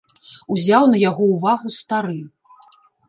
[0.53, 2.19] Узяў на яго ўвагу стары.